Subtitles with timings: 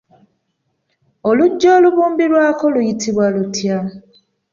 [1.29, 3.77] Oluggyo olubumbirwako luyitibwa lutya?